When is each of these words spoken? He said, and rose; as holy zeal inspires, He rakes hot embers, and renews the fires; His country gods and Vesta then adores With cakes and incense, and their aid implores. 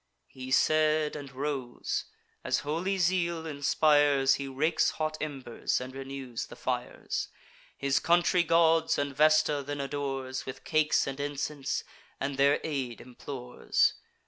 He 0.29 0.49
said, 0.49 1.15
and 1.15 1.31
rose; 1.31 2.05
as 2.43 2.61
holy 2.61 2.97
zeal 2.97 3.45
inspires, 3.45 4.33
He 4.41 4.47
rakes 4.47 4.89
hot 4.89 5.15
embers, 5.21 5.79
and 5.79 5.93
renews 5.93 6.47
the 6.47 6.55
fires; 6.55 7.27
His 7.77 7.99
country 7.99 8.41
gods 8.41 8.97
and 8.97 9.15
Vesta 9.15 9.61
then 9.61 9.79
adores 9.79 10.43
With 10.47 10.63
cakes 10.63 11.05
and 11.05 11.19
incense, 11.19 11.83
and 12.19 12.35
their 12.37 12.59
aid 12.63 12.99
implores. 12.99 13.93